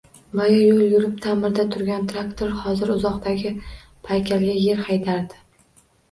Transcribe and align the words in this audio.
Boya 0.37 0.53
yoʻl 0.59 0.77
boʻyida 0.83 1.09
taʼmirda 1.25 1.65
turgan 1.75 2.07
traktor 2.11 2.55
hozir 2.61 2.91
uzoqdagi 2.93 3.51
paykalda 4.09 4.55
yer 4.63 4.81
haydardi 4.89 5.39